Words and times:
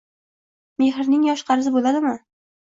Mehrning 0.85 1.29
yosh-qarisi 1.29 1.77
bo‘ladimi? 1.79 2.19